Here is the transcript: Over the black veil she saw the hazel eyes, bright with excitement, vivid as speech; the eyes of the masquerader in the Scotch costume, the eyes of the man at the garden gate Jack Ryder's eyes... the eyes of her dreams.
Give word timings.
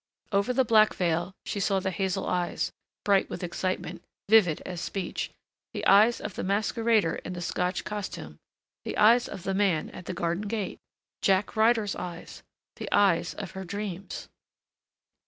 Over 0.31 0.51
the 0.51 0.65
black 0.65 0.95
veil 0.95 1.35
she 1.45 1.59
saw 1.59 1.79
the 1.79 1.91
hazel 1.91 2.25
eyes, 2.25 2.71
bright 3.05 3.29
with 3.29 3.43
excitement, 3.43 4.01
vivid 4.27 4.63
as 4.65 4.81
speech; 4.81 5.29
the 5.73 5.85
eyes 5.85 6.19
of 6.19 6.33
the 6.33 6.43
masquerader 6.43 7.17
in 7.17 7.33
the 7.33 7.39
Scotch 7.41 7.83
costume, 7.83 8.39
the 8.83 8.97
eyes 8.97 9.27
of 9.29 9.43
the 9.43 9.53
man 9.53 9.91
at 9.91 10.05
the 10.05 10.15
garden 10.15 10.47
gate 10.47 10.79
Jack 11.21 11.55
Ryder's 11.55 11.95
eyes... 11.95 12.41
the 12.77 12.89
eyes 12.91 13.35
of 13.35 13.51
her 13.51 13.63
dreams. 13.63 14.27